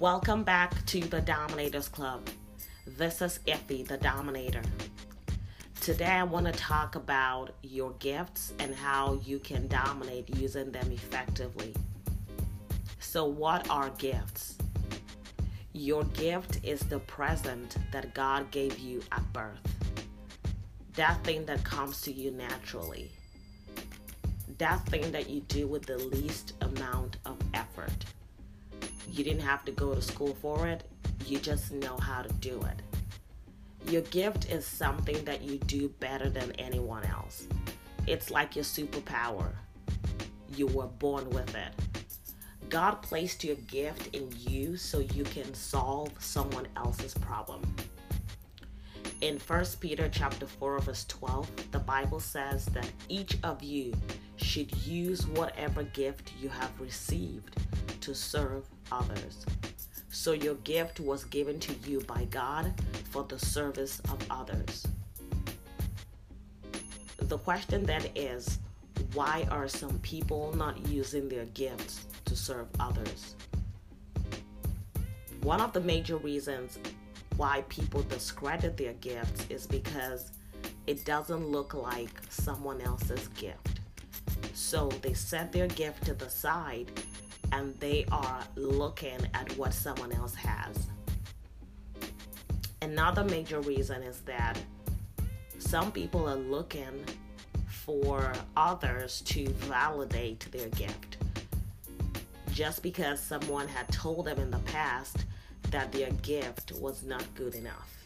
Welcome 0.00 0.44
back 0.44 0.86
to 0.86 1.00
the 1.00 1.20
Dominators 1.20 1.88
Club. 1.88 2.20
This 2.86 3.20
is 3.20 3.40
Effie, 3.48 3.82
the 3.82 3.96
Dominator. 3.96 4.62
Today, 5.80 6.04
I 6.04 6.22
want 6.22 6.46
to 6.46 6.52
talk 6.52 6.94
about 6.94 7.50
your 7.62 7.90
gifts 7.98 8.52
and 8.60 8.72
how 8.72 9.18
you 9.24 9.40
can 9.40 9.66
dominate 9.66 10.36
using 10.36 10.70
them 10.70 10.92
effectively. 10.92 11.74
So, 13.00 13.24
what 13.24 13.68
are 13.70 13.90
gifts? 13.98 14.56
Your 15.72 16.04
gift 16.04 16.60
is 16.62 16.78
the 16.78 17.00
present 17.00 17.76
that 17.90 18.14
God 18.14 18.52
gave 18.52 18.78
you 18.78 19.02
at 19.10 19.32
birth, 19.32 19.58
that 20.94 21.24
thing 21.24 21.44
that 21.46 21.64
comes 21.64 22.02
to 22.02 22.12
you 22.12 22.30
naturally, 22.30 23.10
that 24.58 24.86
thing 24.86 25.10
that 25.10 25.28
you 25.28 25.40
do 25.40 25.66
with 25.66 25.86
the 25.86 25.98
least 25.98 26.52
amount 26.60 27.16
of 27.24 27.36
you 29.18 29.24
didn't 29.24 29.42
have 29.42 29.64
to 29.64 29.72
go 29.72 29.94
to 29.94 30.00
school 30.00 30.36
for 30.40 30.68
it, 30.68 30.84
you 31.26 31.38
just 31.38 31.72
know 31.72 31.96
how 31.96 32.22
to 32.22 32.32
do 32.34 32.62
it. 32.62 33.90
Your 33.90 34.02
gift 34.02 34.50
is 34.50 34.64
something 34.64 35.24
that 35.24 35.42
you 35.42 35.58
do 35.58 35.88
better 36.00 36.30
than 36.30 36.52
anyone 36.52 37.04
else. 37.04 37.48
It's 38.06 38.30
like 38.30 38.54
your 38.54 38.64
superpower. 38.64 39.50
You 40.54 40.68
were 40.68 40.86
born 40.86 41.28
with 41.30 41.54
it. 41.56 41.72
God 42.68 43.02
placed 43.02 43.42
your 43.42 43.56
gift 43.56 44.14
in 44.14 44.30
you 44.38 44.76
so 44.76 45.00
you 45.00 45.24
can 45.24 45.52
solve 45.52 46.12
someone 46.18 46.68
else's 46.76 47.14
problem. 47.14 47.62
In 49.20 49.38
1 49.38 49.64
Peter 49.80 50.08
chapter 50.12 50.46
4 50.46 50.78
verse 50.78 51.04
12, 51.06 51.72
the 51.72 51.80
Bible 51.80 52.20
says 52.20 52.66
that 52.66 52.88
each 53.08 53.36
of 53.42 53.62
you 53.64 53.92
should 54.36 54.72
use 54.86 55.26
whatever 55.26 55.82
gift 55.82 56.32
you 56.40 56.48
have 56.50 56.70
received 56.80 57.56
to 58.08 58.14
serve 58.14 58.64
others. 58.90 59.44
So 60.08 60.32
your 60.32 60.54
gift 60.64 60.98
was 60.98 61.24
given 61.24 61.60
to 61.60 61.74
you 61.86 62.00
by 62.00 62.24
God 62.30 62.72
for 63.10 63.22
the 63.24 63.38
service 63.38 64.00
of 64.10 64.18
others. 64.30 64.86
The 67.18 67.36
question 67.36 67.84
then 67.84 68.04
is 68.14 68.60
why 69.12 69.46
are 69.50 69.68
some 69.68 69.98
people 69.98 70.54
not 70.56 70.88
using 70.88 71.28
their 71.28 71.44
gifts 71.52 72.06
to 72.24 72.34
serve 72.34 72.68
others? 72.80 73.34
One 75.42 75.60
of 75.60 75.74
the 75.74 75.80
major 75.80 76.16
reasons 76.16 76.78
why 77.36 77.62
people 77.68 78.00
discredit 78.04 78.78
their 78.78 78.94
gifts 78.94 79.44
is 79.50 79.66
because 79.66 80.30
it 80.86 81.04
doesn't 81.04 81.46
look 81.46 81.74
like 81.74 82.22
someone 82.30 82.80
else's 82.80 83.28
gift. 83.36 83.80
So 84.54 84.88
they 85.02 85.12
set 85.12 85.52
their 85.52 85.68
gift 85.68 86.06
to 86.06 86.14
the 86.14 86.30
side 86.30 86.90
and 87.52 87.74
they 87.80 88.04
are 88.12 88.40
looking 88.56 89.18
at 89.34 89.56
what 89.56 89.72
someone 89.72 90.12
else 90.12 90.34
has. 90.34 90.86
Another 92.82 93.24
major 93.24 93.60
reason 93.60 94.02
is 94.02 94.20
that 94.20 94.58
some 95.58 95.90
people 95.90 96.28
are 96.28 96.36
looking 96.36 97.04
for 97.66 98.32
others 98.56 99.22
to 99.22 99.48
validate 99.48 100.46
their 100.52 100.68
gift. 100.70 101.16
Just 102.52 102.82
because 102.82 103.20
someone 103.20 103.68
had 103.68 103.88
told 103.92 104.26
them 104.26 104.38
in 104.38 104.50
the 104.50 104.58
past 104.58 105.24
that 105.70 105.92
their 105.92 106.10
gift 106.22 106.72
was 106.72 107.02
not 107.02 107.24
good 107.34 107.54
enough. 107.54 107.98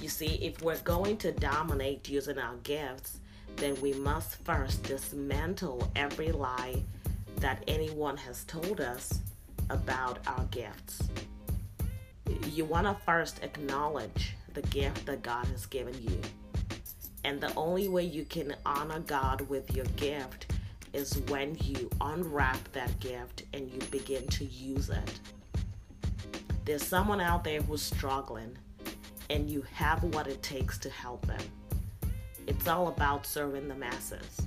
You 0.00 0.08
see, 0.08 0.34
if 0.42 0.60
we're 0.62 0.78
going 0.78 1.16
to 1.18 1.32
dominate 1.32 2.08
using 2.08 2.38
our 2.38 2.56
gifts, 2.56 3.20
then 3.56 3.80
we 3.80 3.94
must 3.94 4.36
first 4.44 4.82
dismantle 4.82 5.90
every 5.96 6.30
lie 6.30 6.82
that 7.44 7.62
anyone 7.68 8.16
has 8.16 8.42
told 8.44 8.80
us 8.80 9.20
about 9.68 10.18
our 10.26 10.44
gifts. 10.50 11.02
You 12.46 12.64
want 12.64 12.86
to 12.86 12.96
first 13.04 13.40
acknowledge 13.42 14.34
the 14.54 14.62
gift 14.62 15.04
that 15.04 15.20
God 15.20 15.44
has 15.48 15.66
given 15.66 15.92
you. 16.00 16.18
And 17.22 17.38
the 17.38 17.54
only 17.54 17.86
way 17.88 18.02
you 18.02 18.24
can 18.24 18.56
honor 18.64 19.00
God 19.00 19.42
with 19.50 19.76
your 19.76 19.84
gift 19.96 20.52
is 20.94 21.18
when 21.28 21.54
you 21.62 21.90
unwrap 22.00 22.56
that 22.72 22.98
gift 22.98 23.42
and 23.52 23.70
you 23.70 23.78
begin 23.90 24.26
to 24.28 24.46
use 24.46 24.88
it. 24.88 25.20
There's 26.64 26.82
someone 26.82 27.20
out 27.20 27.44
there 27.44 27.60
who's 27.60 27.82
struggling, 27.82 28.56
and 29.28 29.50
you 29.50 29.62
have 29.70 30.02
what 30.02 30.28
it 30.28 30.42
takes 30.42 30.78
to 30.78 30.88
help 30.88 31.26
them. 31.26 31.42
It's 32.46 32.68
all 32.68 32.88
about 32.88 33.26
serving 33.26 33.68
the 33.68 33.74
masses. 33.74 34.40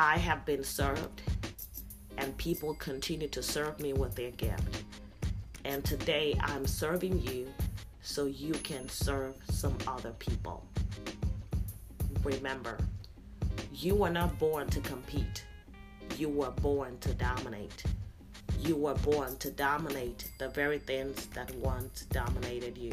I 0.00 0.18
have 0.18 0.44
been 0.44 0.64
served, 0.64 1.22
and 2.24 2.36
people 2.38 2.74
continue 2.74 3.28
to 3.28 3.42
serve 3.42 3.78
me 3.78 3.92
with 3.92 4.14
their 4.14 4.30
gift. 4.30 4.82
And 5.66 5.84
today 5.84 6.34
I'm 6.40 6.66
serving 6.66 7.20
you 7.20 7.52
so 8.00 8.24
you 8.24 8.54
can 8.54 8.88
serve 8.88 9.36
some 9.50 9.76
other 9.86 10.12
people. 10.18 10.66
Remember, 12.24 12.78
you 13.74 13.94
were 13.94 14.10
not 14.10 14.38
born 14.38 14.68
to 14.70 14.80
compete, 14.80 15.44
you 16.16 16.30
were 16.30 16.50
born 16.50 16.98
to 16.98 17.12
dominate 17.14 17.84
you 18.60 18.76
were 18.76 18.94
born 18.94 19.36
to 19.36 19.50
dominate 19.50 20.30
the 20.38 20.48
very 20.48 20.78
things 20.78 21.26
that 21.34 21.54
once 21.56 22.06
dominated 22.10 22.78
you. 22.78 22.92